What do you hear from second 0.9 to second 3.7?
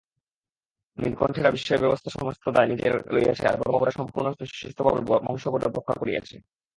নীলকণ্ঠেরা বিষয়ব্যবস্থার সমস্ত দায় নিজেরা লইয়াছে আর